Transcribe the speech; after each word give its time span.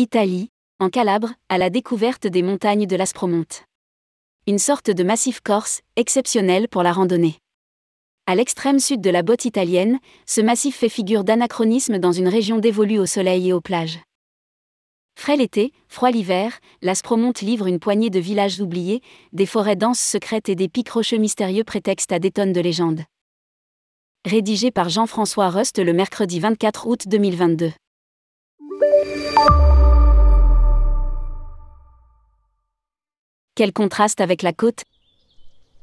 Italie, 0.00 0.52
en 0.78 0.90
Calabre, 0.90 1.32
à 1.48 1.58
la 1.58 1.70
découverte 1.70 2.28
des 2.28 2.44
montagnes 2.44 2.86
de 2.86 2.94
l'Aspromonte. 2.94 3.64
Une 4.46 4.60
sorte 4.60 4.92
de 4.92 5.02
massif 5.02 5.40
corse, 5.40 5.80
exceptionnel 5.96 6.68
pour 6.68 6.84
la 6.84 6.92
randonnée. 6.92 7.40
À 8.28 8.36
l'extrême 8.36 8.78
sud 8.78 9.00
de 9.00 9.10
la 9.10 9.24
botte 9.24 9.44
italienne, 9.44 9.98
ce 10.24 10.40
massif 10.40 10.76
fait 10.76 10.88
figure 10.88 11.24
d'anachronisme 11.24 11.98
dans 11.98 12.12
une 12.12 12.28
région 12.28 12.58
dévolue 12.58 13.00
au 13.00 13.06
soleil 13.06 13.48
et 13.48 13.52
aux 13.52 13.60
plages. 13.60 13.98
Frais 15.18 15.36
l'été, 15.36 15.72
froid 15.88 16.12
l'hiver, 16.12 16.60
l'Aspromonte 16.80 17.40
livre 17.40 17.66
une 17.66 17.80
poignée 17.80 18.08
de 18.08 18.20
villages 18.20 18.60
oubliés, 18.60 19.02
des 19.32 19.46
forêts 19.46 19.74
denses 19.74 19.98
secrètes 19.98 20.48
et 20.48 20.54
des 20.54 20.68
pics 20.68 20.90
rocheux 20.90 21.16
mystérieux 21.16 21.64
prétextent 21.64 22.12
à 22.12 22.20
des 22.20 22.30
tonnes 22.30 22.52
de 22.52 22.60
légendes. 22.60 23.02
Rédigé 24.24 24.70
par 24.70 24.90
Jean-François 24.90 25.50
Rust 25.50 25.80
le 25.80 25.92
mercredi 25.92 26.38
24 26.38 26.86
août 26.86 27.08
2022. 27.08 27.72
Quel 33.58 33.72
contraste 33.72 34.20
avec 34.20 34.42
la 34.42 34.52
côte 34.52 34.84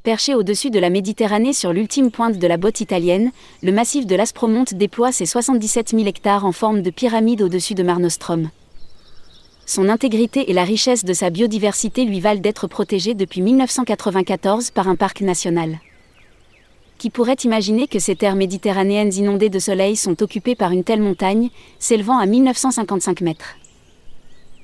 Perché 0.01 0.33
au-dessus 0.33 0.69
de 0.69 0.79
la 0.79 0.89
Méditerranée 0.89 1.51
sur 1.51 1.73
l'ultime 1.73 2.09
pointe 2.09 2.39
de 2.39 2.47
la 2.47 2.55
botte 2.55 2.79
italienne, 2.79 3.33
le 3.61 3.73
massif 3.73 4.05
de 4.05 4.15
l'Aspromonte 4.15 4.75
déploie 4.75 5.11
ses 5.11 5.25
77 5.25 5.89
000 5.89 6.05
hectares 6.05 6.45
en 6.45 6.53
forme 6.53 6.81
de 6.81 6.89
pyramide 6.89 7.41
au-dessus 7.41 7.75
de 7.75 7.83
Mare 7.83 7.99
Nostrum. 7.99 8.49
Son 9.65 9.89
intégrité 9.89 10.49
et 10.49 10.53
la 10.53 10.63
richesse 10.63 11.03
de 11.03 11.11
sa 11.11 11.29
biodiversité 11.29 12.05
lui 12.05 12.21
valent 12.21 12.39
d'être 12.39 12.67
protégé 12.67 13.13
depuis 13.13 13.41
1994 13.41 14.71
par 14.71 14.87
un 14.87 14.95
parc 14.95 15.19
national. 15.19 15.79
Qui 16.97 17.09
pourrait 17.09 17.43
imaginer 17.43 17.89
que 17.89 17.99
ces 17.99 18.15
terres 18.15 18.37
méditerranéennes 18.37 19.13
inondées 19.15 19.49
de 19.49 19.59
soleil 19.59 19.97
sont 19.97 20.23
occupées 20.23 20.55
par 20.55 20.71
une 20.71 20.85
telle 20.85 21.01
montagne, 21.01 21.49
s'élevant 21.79 22.19
à 22.19 22.25
1955 22.25 23.19
mètres 23.19 23.57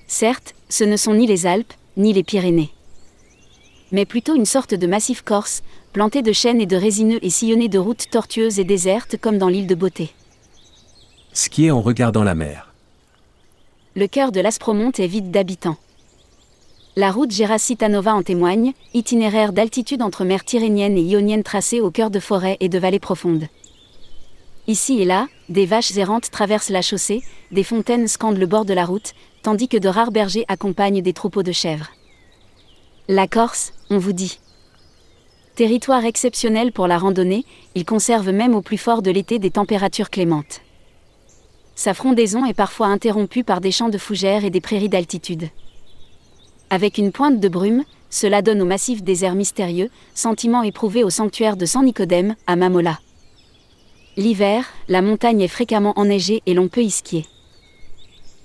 Certes, 0.08 0.56
ce 0.70 0.86
ne 0.86 0.96
sont 0.96 1.16
ni 1.16 1.28
les 1.28 1.46
Alpes, 1.46 1.73
ni 1.98 2.14
les 2.14 2.23
Pyrénées 2.23 2.72
mais 3.92 4.06
plutôt 4.06 4.36
une 4.36 4.45
sorte 4.45 4.73
de 4.73 4.88
massif 4.88 5.22
corse, 5.22 5.64
planté 5.94 6.22
de 6.22 6.31
chênes 6.31 6.61
et 6.61 6.66
de 6.66 6.75
résineux 6.75 7.20
et 7.22 7.30
sillonné 7.30 7.67
de 7.67 7.80
routes 7.80 8.09
tortueuses 8.09 8.59
et 8.59 8.64
désertes 8.64 9.17
comme 9.17 9.38
dans 9.38 9.50
l'île 9.50 9.67
de 9.67 9.75
Beauté. 9.75 10.11
Skier 11.34 11.72
en 11.72 11.81
regardant 11.81 12.23
la 12.23 12.36
mer. 12.36 12.73
Le 13.95 14.08
cœur 14.08 14.31
de 14.31 14.39
l'Aspromonte 14.39 15.00
est 15.00 15.08
vide 15.08 15.31
d'habitants. 15.31 15.78
La 16.95 17.12
route 17.12 17.31
Géras-Citanova 17.31 18.14
en 18.14 18.23
témoigne, 18.23 18.73
itinéraire 18.94 19.53
d'altitude 19.53 20.02
entre 20.02 20.25
mer 20.25 20.44
Tyrrhénienne 20.44 20.97
et 20.97 21.02
Ionienne 21.02 21.44
tracée 21.44 21.80
au 21.80 21.92
cœur 21.92 22.09
de 22.09 22.19
forêts 22.19 22.58
et 22.59 22.69
de 22.69 22.80
vallées 22.80 23.00
profondes. 23.00 23.47
Ici 24.67 25.02
et 25.02 25.06
là, 25.06 25.28
des 25.50 25.66
vaches 25.66 25.95
errantes 25.97 26.30
traversent 26.31 26.69
la 26.69 26.81
chaussée, 26.81 27.22
des 27.52 27.64
fontaines 27.64 28.08
scandent 28.08 28.38
le 28.38 28.45
bord 28.45 28.66
de 28.66 28.73
la 28.73 28.86
route, 28.86 29.14
tandis 29.42 29.67
que 29.67 29.78
de 29.78 29.88
rares 29.88 30.12
bergers 30.12 30.45
accompagnent 30.47 31.02
des 31.02 31.14
troupeaux 31.14 31.44
de 31.44 31.52
chèvres. 31.52 31.89
La 33.09 33.27
Corse, 33.27 33.73
on 33.89 33.97
vous 33.97 34.13
dit. 34.13 34.39
Territoire 35.55 36.05
exceptionnel 36.05 36.71
pour 36.71 36.88
la 36.88 36.99
randonnée, 36.99 37.45
il 37.73 37.83
conserve 37.83 38.30
même 38.30 38.53
au 38.53 38.61
plus 38.61 38.77
fort 38.77 39.02
de 39.02 39.09
l'été 39.09 39.39
des 39.39 39.49
températures 39.49 40.11
clémentes. 40.11 40.61
Sa 41.75 41.95
frondaison 41.95 42.45
est 42.45 42.53
parfois 42.53 42.88
interrompue 42.88 43.44
par 43.44 43.59
des 43.59 43.72
champs 43.72 43.89
de 43.89 43.97
fougères 43.97 44.45
et 44.45 44.52
des 44.52 44.61
prairies 44.61 44.88
d'altitude. 44.88 45.49
Avec 46.69 46.99
une 46.99 47.11
pointe 47.11 47.39
de 47.39 47.49
brume, 47.49 47.83
cela 48.11 48.44
donne 48.44 48.61
au 48.61 48.66
massif 48.66 49.02
désert 49.02 49.35
mystérieux, 49.35 49.89
sentiment 50.13 50.61
éprouvé 50.61 51.03
au 51.03 51.09
sanctuaire 51.09 51.57
de 51.57 51.66
San 51.66 51.83
Nicodème, 51.83 52.35
à 52.45 52.55
Mamola. 52.55 52.99
L'hiver, 54.16 54.66
la 54.88 55.02
montagne 55.02 55.41
est 55.41 55.47
fréquemment 55.47 55.94
enneigée 55.97 56.44
et 56.45 56.53
l'on 56.53 56.67
peut 56.67 56.83
y. 56.83 57.25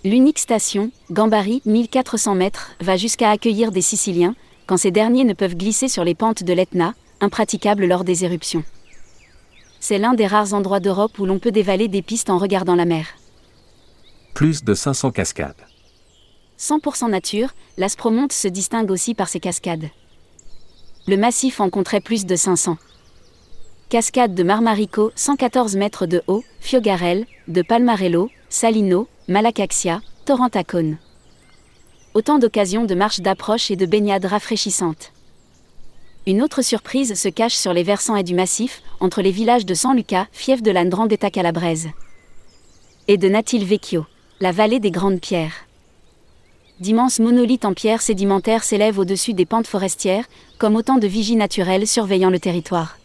L'unique 0.02 0.38
station, 0.38 0.90
Gambari, 1.10 1.62
1400 1.66 2.36
mètres, 2.36 2.72
va 2.80 2.96
jusqu'à 2.96 3.30
accueillir 3.30 3.70
des 3.72 3.82
Siciliens, 3.82 4.34
quand 4.66 4.76
ces 4.76 4.90
derniers 4.90 5.24
ne 5.24 5.32
peuvent 5.32 5.56
glisser 5.56 5.88
sur 5.88 6.04
les 6.04 6.14
pentes 6.14 6.42
de 6.42 6.52
l'Etna, 6.52 6.94
impraticables 7.20 7.86
lors 7.86 8.04
des 8.04 8.24
éruptions. 8.24 8.64
C'est 9.80 9.98
l'un 9.98 10.14
des 10.14 10.26
rares 10.26 10.54
endroits 10.54 10.80
d'Europe 10.80 11.18
où 11.18 11.26
l'on 11.26 11.38
peut 11.38 11.52
dévaler 11.52 11.88
des 11.88 12.02
pistes 12.02 12.30
en 12.30 12.38
regardant 12.38 12.74
la 12.74 12.84
mer. 12.84 13.06
Plus 14.34 14.64
de 14.64 14.74
500 14.74 15.12
cascades. 15.12 15.54
100% 16.58 17.10
nature, 17.10 17.50
l'Aspromonte 17.76 18.32
se 18.32 18.48
distingue 18.48 18.90
aussi 18.90 19.14
par 19.14 19.28
ses 19.28 19.40
cascades. 19.40 19.88
Le 21.06 21.16
massif 21.16 21.60
en 21.60 21.70
compterait 21.70 22.00
plus 22.00 22.26
de 22.26 22.34
500. 22.34 22.76
Cascades 23.88 24.34
de 24.34 24.42
Marmarico, 24.42 25.12
114 25.14 25.76
mètres 25.76 26.06
de 26.06 26.22
haut, 26.26 26.42
Fiogarel, 26.60 27.26
de 27.46 27.62
Palmarello, 27.62 28.30
Salino, 28.48 29.06
Malacaxia, 29.28 30.00
Torrentacone 30.24 30.98
autant 32.16 32.38
d'occasions 32.38 32.86
de 32.86 32.94
marche 32.94 33.20
d'approche 33.20 33.70
et 33.70 33.76
de 33.76 33.84
baignade 33.84 34.24
rafraîchissantes. 34.24 35.12
Une 36.26 36.40
autre 36.40 36.62
surprise 36.62 37.12
se 37.12 37.28
cache 37.28 37.54
sur 37.54 37.74
les 37.74 37.82
versants 37.82 38.16
et 38.16 38.22
du 38.22 38.34
massif, 38.34 38.80
entre 39.00 39.20
les 39.20 39.30
villages 39.30 39.66
de 39.66 39.74
San 39.74 39.94
Luca, 39.94 40.26
fief 40.32 40.62
de 40.62 40.70
la 40.70 40.82
Ndrangheta 40.82 41.30
calabraise, 41.30 41.88
et 43.06 43.18
de 43.18 43.28
Natil 43.28 43.66
Vecchio, 43.66 44.06
la 44.40 44.50
vallée 44.50 44.80
des 44.80 44.90
Grandes 44.90 45.20
Pierres. 45.20 45.66
D'immenses 46.80 47.18
monolithes 47.18 47.66
en 47.66 47.74
pierre 47.74 48.00
sédimentaire 48.00 48.64
s'élèvent 48.64 48.98
au-dessus 48.98 49.34
des 49.34 49.44
pentes 49.44 49.66
forestières, 49.66 50.24
comme 50.56 50.76
autant 50.76 50.96
de 50.96 51.06
vigies 51.06 51.36
naturelles 51.36 51.86
surveillant 51.86 52.30
le 52.30 52.40
territoire. 52.40 52.96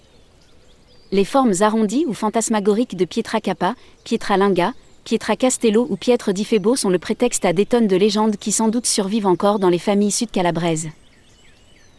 Les 1.12 1.26
formes 1.26 1.56
arrondies 1.60 2.06
ou 2.08 2.14
fantasmagoriques 2.14 2.96
de 2.96 3.04
Pietra 3.04 3.42
Kappa, 3.42 3.76
Pietra 4.06 4.38
Linga, 4.38 4.72
Pietra 5.04 5.36
Castello 5.36 5.88
ou 5.90 5.98
Pietre 5.98 6.32
di 6.32 6.46
Febo 6.46 6.76
sont 6.76 6.90
le 6.90 7.00
prétexte 7.00 7.44
à 7.46 7.54
des 7.54 7.66
tonnes 7.66 7.88
de 7.88 7.96
légendes 7.96 8.38
qui 8.38 8.52
sans 8.52 8.70
doute 8.70 8.86
survivent 8.86 9.26
encore 9.26 9.58
dans 9.58 9.70
les 9.70 9.80
familles 9.80 10.12
sud-calabraises. 10.12 10.90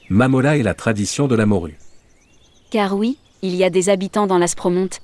Mamola 0.08 0.56
est 0.56 0.62
la 0.62 0.74
tradition 0.74 1.26
de 1.26 1.34
la 1.34 1.46
morue. 1.46 1.76
Car 2.70 2.96
oui, 2.96 3.18
il 3.42 3.56
y 3.56 3.64
a 3.64 3.70
des 3.70 3.88
habitants 3.88 4.26
dans 4.26 4.38
l'Aspromonte. 4.38 5.00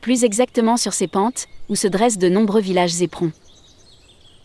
Plus 0.00 0.24
exactement 0.24 0.76
sur 0.76 0.92
ces 0.92 1.08
pentes, 1.08 1.48
où 1.68 1.74
se 1.74 1.88
dressent 1.88 2.18
de 2.18 2.28
nombreux 2.28 2.60
villages 2.60 3.02
éperons. 3.02 3.32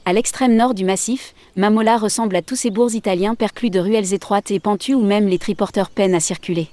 À 0.06 0.14
l'extrême 0.14 0.56
nord 0.56 0.74
du 0.74 0.84
massif, 0.84 1.36
Mamola 1.56 1.98
ressemble 1.98 2.36
à 2.36 2.42
tous 2.42 2.56
ces 2.56 2.72
bourgs 2.72 2.94
italiens 2.94 3.36
perclus 3.36 3.70
de 3.70 3.80
ruelles 3.80 4.14
étroites 4.14 4.52
et 4.52 4.60
pentues 4.60 4.94
où 4.94 5.04
même 5.04 5.28
les 5.28 5.40
triporteurs 5.40 5.90
peinent 5.90 6.16
à 6.16 6.20
circuler. 6.20 6.70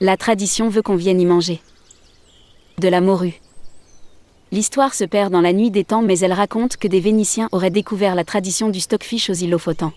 La 0.00 0.16
tradition 0.16 0.68
veut 0.68 0.82
qu'on 0.82 0.96
vienne 0.96 1.20
y 1.20 1.26
manger. 1.26 1.60
De 2.78 2.88
la 2.88 3.00
morue. 3.00 3.40
L'histoire 4.54 4.94
se 4.94 5.02
perd 5.02 5.32
dans 5.32 5.40
la 5.40 5.52
nuit 5.52 5.72
des 5.72 5.82
temps, 5.82 6.02
mais 6.02 6.20
elle 6.20 6.32
raconte 6.32 6.76
que 6.76 6.86
des 6.86 7.00
Vénitiens 7.00 7.48
auraient 7.50 7.72
découvert 7.72 8.14
la 8.14 8.22
tradition 8.22 8.68
du 8.68 8.78
stockfish 8.78 9.28
aux 9.28 9.34
îlots 9.34 9.58
flottants. 9.58 9.92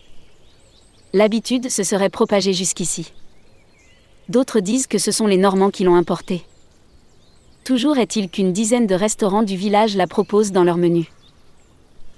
L'habitude 1.14 1.70
se 1.70 1.84
serait 1.84 2.10
propagée 2.10 2.54
jusqu'ici. 2.54 3.14
D'autres 4.30 4.60
disent 4.60 4.88
que 4.88 4.98
ce 4.98 5.12
sont 5.12 5.28
les 5.28 5.38
Normands 5.38 5.70
qui 5.70 5.84
l'ont 5.84 5.94
importé. 5.94 6.44
Toujours 7.66 8.00
est-il 8.00 8.32
qu'une 8.32 8.52
dizaine 8.52 8.88
de 8.88 8.96
restaurants 8.96 9.44
du 9.44 9.56
village 9.56 9.96
la 9.96 10.08
proposent 10.08 10.52
dans 10.52 10.64
leur 10.64 10.78
menu. 10.78 11.12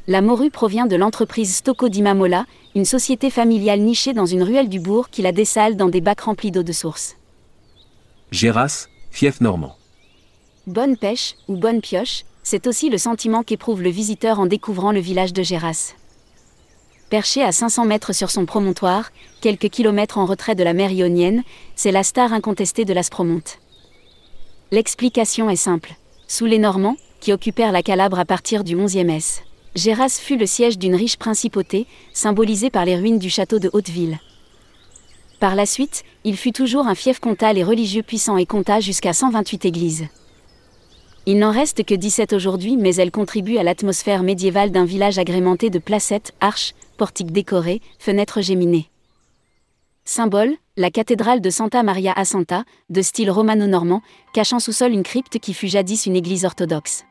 La 0.08 0.22
morue 0.22 0.50
provient 0.50 0.86
de 0.86 0.96
l'entreprise 0.96 1.54
Stocco 1.54 1.90
di 1.90 2.02
Mamola, 2.02 2.46
une 2.74 2.86
société 2.86 3.30
familiale 3.30 3.82
nichée 3.82 4.14
dans 4.14 4.26
une 4.26 4.44
ruelle 4.44 4.70
du 4.70 4.80
bourg 4.80 5.10
qui 5.10 5.22
la 5.22 5.34
dessale 5.34 5.76
dans 5.76 5.90
des 5.90 6.00
bacs 6.00 6.22
remplis 6.22 6.52
d'eau 6.52 6.64
de 6.64 6.72
source. 6.72 7.18
Géras, 8.32 8.88
fief 9.12 9.42
normand. 9.42 9.79
Bonne 10.70 10.98
pêche, 10.98 11.34
ou 11.48 11.58
bonne 11.58 11.82
pioche, 11.82 12.26
c'est 12.44 12.68
aussi 12.68 12.92
le 12.92 13.00
sentiment 13.00 13.42
qu'éprouve 13.42 13.82
le 13.82 13.90
visiteur 13.90 14.40
en 14.40 14.46
découvrant 14.46 14.92
le 14.92 15.00
village 15.00 15.34
de 15.34 15.42
Géras. 15.42 15.96
Perché 17.10 17.42
à 17.42 17.52
500 17.52 17.86
mètres 17.86 18.14
sur 18.14 18.30
son 18.30 18.46
promontoire, 18.46 19.12
quelques 19.42 19.70
kilomètres 19.70 20.20
en 20.20 20.28
retrait 20.28 20.54
de 20.54 20.64
la 20.64 20.74
mer 20.74 20.92
Ionienne, 20.92 21.42
c'est 21.76 21.92
la 21.92 22.04
star 22.04 22.34
incontestée 22.34 22.86
de 22.86 22.94
l'Aspromonte. 22.94 23.58
L'explication 24.70 25.50
est 25.50 25.56
simple. 25.56 25.96
Sous 26.28 26.46
les 26.46 26.60
Normands, 26.60 26.98
qui 27.20 27.34
occupèrent 27.34 27.72
la 27.72 27.82
Calabre 27.82 28.20
à 28.20 28.26
partir 28.26 28.64
du 28.64 28.76
XIe 28.76 29.10
S, 29.10 29.42
Géras 29.74 30.20
fut 30.22 30.38
le 30.38 30.46
siège 30.46 30.78
d'une 30.78 30.94
riche 30.94 31.18
principauté, 31.18 31.88
symbolisée 32.14 32.70
par 32.70 32.86
les 32.86 32.96
ruines 32.96 33.18
du 33.18 33.32
château 33.32 33.58
de 33.58 33.72
Hauteville. 33.74 34.20
Par 35.40 35.56
la 35.56 35.66
suite, 35.66 36.04
il 36.26 36.38
fut 36.38 36.52
toujours 36.52 36.86
un 36.86 36.94
fief 36.94 37.20
comtal 37.20 37.58
et 37.58 37.64
religieux 37.64 38.04
puissant 38.04 38.38
et 38.38 38.46
compta 38.46 38.82
jusqu'à 38.82 39.14
128 39.14 39.66
églises. 39.66 40.06
Il 41.32 41.38
n'en 41.38 41.52
reste 41.52 41.86
que 41.86 41.94
17 41.94 42.34
aujourd'hui, 42.34 42.76
mais 42.76 42.96
elles 42.96 43.12
contribuent 43.12 43.60
à 43.60 43.64
l'atmosphère 43.64 44.24
médiévale 44.24 44.72
d'un 44.72 44.84
village 44.84 45.20
agrémenté 45.20 45.70
de 45.70 45.78
placettes, 45.78 46.34
arches, 46.42 46.74
portiques 46.98 47.32
décorés, 47.32 47.82
fenêtres 48.00 48.42
géminées. 48.42 48.90
Symbole, 50.06 50.56
la 50.76 50.90
cathédrale 50.90 51.40
de 51.40 51.52
Santa 51.52 51.84
Maria 51.84 52.14
a 52.16 52.26
Santa, 52.26 52.64
de 52.90 53.04
style 53.04 53.30
romano-normand, 53.30 54.02
cachant 54.34 54.58
sous 54.58 54.72
sol 54.72 54.92
une 54.92 55.04
crypte 55.04 55.38
qui 55.38 55.54
fut 55.54 55.68
jadis 55.68 56.08
une 56.08 56.16
église 56.16 56.46
orthodoxe. 56.46 57.06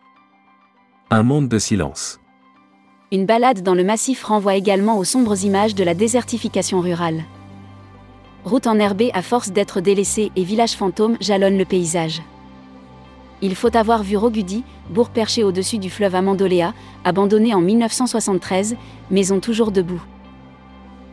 Un 1.13 1.23
monde 1.23 1.49
de 1.49 1.61
silence. 1.61 2.19
Une 3.13 3.25
balade 3.25 3.63
dans 3.63 3.75
le 3.77 3.85
massif 3.85 4.25
renvoie 4.25 4.57
également 4.57 4.99
aux 4.99 5.05
sombres 5.05 5.45
images 5.45 5.77
de 5.77 5.85
la 5.85 5.95
désertification 5.95 6.81
rurale. 6.81 7.23
Route 8.45 8.67
enherbée 8.67 9.13
à 9.15 9.23
force 9.23 9.53
d'être 9.53 9.81
délaissée 9.81 10.33
et 10.35 10.43
village 10.43 10.73
fantôme 10.73 11.17
jalonnent 11.21 11.57
le 11.57 11.65
paysage. 11.65 12.21
Il 13.41 13.55
faut 13.55 13.77
avoir 13.77 14.03
vu 14.03 14.17
Rogudi, 14.17 14.65
bourg 14.91 15.11
perché 15.11 15.45
au-dessus 15.45 15.79
du 15.79 15.91
fleuve 15.91 16.17
Amandoléa, 16.17 16.75
abandonné 17.05 17.55
en 17.55 17.61
1973, 17.61 18.77
maison 19.11 19.39
toujours 19.39 19.71
debout. 19.71 20.03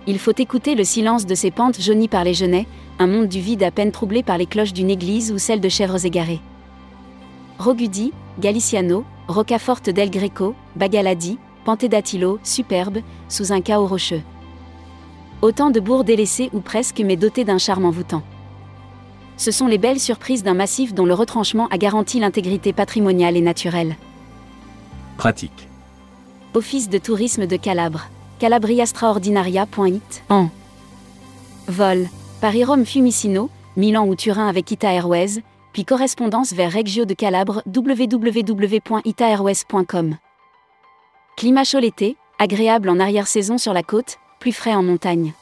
Il 0.07 0.17
faut 0.17 0.33
écouter 0.37 0.75
le 0.75 0.83
silence 0.83 1.25
de 1.25 1.35
ces 1.35 1.51
pentes 1.51 1.79
jaunies 1.79 2.07
par 2.07 2.23
les 2.23 2.33
genêts, 2.33 2.67
un 2.99 3.07
monde 3.07 3.27
du 3.27 3.39
vide 3.39 3.63
à 3.63 3.71
peine 3.71 3.91
troublé 3.91 4.23
par 4.23 4.37
les 4.37 4.45
cloches 4.45 4.73
d'une 4.73 4.89
église 4.89 5.31
ou 5.31 5.37
celle 5.37 5.61
de 5.61 5.69
chèvres 5.69 6.05
égarées. 6.05 6.41
Rogudi, 7.59 8.11
Galiciano, 8.39 9.03
Rocaforte 9.27 9.89
del 9.89 10.09
Greco, 10.09 10.55
Bagaladi, 10.75 11.37
Pantedatilo, 11.63 12.39
superbe, 12.43 12.99
sous 13.29 13.51
un 13.53 13.61
chaos 13.61 13.87
rocheux. 13.87 14.21
Autant 15.41 15.69
de 15.69 15.79
bourgs 15.79 16.03
délaissés 16.03 16.49
ou 16.53 16.59
presque 16.59 17.01
mais 17.03 17.17
dotés 17.17 17.43
d'un 17.43 17.57
charme 17.57 17.85
envoûtant. 17.85 18.23
Ce 19.37 19.51
sont 19.51 19.67
les 19.67 19.77
belles 19.77 19.99
surprises 19.99 20.43
d'un 20.43 20.53
massif 20.53 20.93
dont 20.93 21.05
le 21.05 21.13
retranchement 21.13 21.67
a 21.69 21.77
garanti 21.77 22.19
l'intégrité 22.19 22.71
patrimoniale 22.73 23.37
et 23.37 23.41
naturelle. 23.41 23.95
Pratique. 25.17 25.67
Office 26.53 26.89
de 26.89 26.97
tourisme 26.97 27.47
de 27.47 27.55
Calabre. 27.57 28.07
Calabriastraordinaria.it 28.39 30.23
en 30.29 30.49
vol. 31.67 32.07
Paris-Rome 32.41 32.85
Fiumicino, 32.85 33.49
Milan 33.75 34.07
ou 34.07 34.15
Turin 34.15 34.47
avec 34.47 34.71
Ita 34.71 34.93
Airways, 34.93 35.41
puis 35.73 35.83
correspondance 35.83 36.53
vers 36.53 36.71
Reggio 36.71 37.03
de 37.05 37.13
Calabre 37.13 37.61
www.itairways.com. 37.65 40.17
Climat 41.35 41.63
chaud 41.65 41.79
l'été, 41.79 42.15
agréable 42.39 42.89
en 42.89 42.99
arrière-saison 42.99 43.57
sur 43.57 43.73
la 43.73 43.83
côte, 43.83 44.17
plus 44.39 44.53
frais 44.53 44.75
en 44.75 44.83
montagne. 44.83 45.33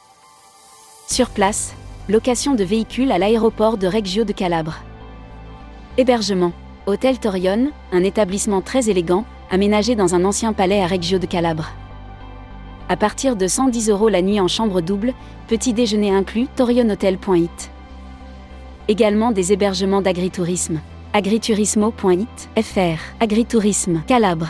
Sur 1.06 1.30
place, 1.30 1.74
location 2.08 2.54
de 2.54 2.64
véhicules 2.64 3.10
à 3.12 3.18
l'aéroport 3.18 3.78
de 3.78 3.86
Reggio 3.86 4.24
de 4.24 4.32
Calabre. 4.32 4.80
Hébergement. 5.96 6.52
Hôtel 6.86 7.18
Torion, 7.18 7.70
un 7.92 8.02
établissement 8.02 8.60
très 8.60 8.90
élégant, 8.90 9.24
aménagé 9.50 9.94
dans 9.94 10.14
un 10.14 10.26
ancien 10.26 10.52
palais 10.52 10.82
à 10.82 10.86
Reggio 10.86 11.18
de 11.18 11.24
Calabre. 11.24 11.70
À 12.90 12.96
partir 12.98 13.36
de 13.36 13.46
110 13.46 13.88
euros 13.88 14.10
la 14.10 14.20
nuit 14.20 14.38
en 14.38 14.48
chambre 14.48 14.82
double, 14.82 15.14
petit 15.48 15.72
déjeuner 15.72 16.10
inclus, 16.10 16.46
torionhotel.it. 16.54 17.70
Également 18.88 19.32
des 19.32 19.54
hébergements 19.54 20.02
d'agritourisme. 20.02 20.80
agriturismo.it, 21.14 22.50
fr, 22.62 23.00
agritourisme, 23.18 24.02
Calabre. 24.06 24.48